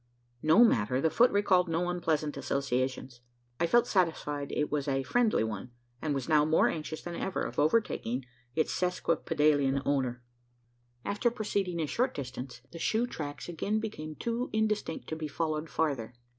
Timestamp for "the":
0.99-1.11, 12.71-12.79